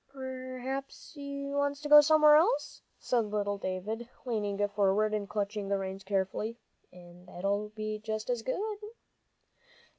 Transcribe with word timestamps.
"P'r'aps 0.11 1.13
he 1.13 1.45
wants 1.45 1.79
to 1.81 1.87
go 1.87 2.01
somewhere 2.01 2.33
else," 2.35 2.81
said 2.97 3.25
little 3.25 3.59
David, 3.59 4.09
leaning 4.25 4.67
forward 4.67 5.13
and 5.13 5.29
clutching 5.29 5.67
the 5.69 5.77
reins 5.77 6.03
carefully, 6.03 6.57
"and 6.91 7.27
that'll 7.27 7.69
be 7.75 7.99
just 7.99 8.27
as 8.27 8.41
good." 8.41 8.77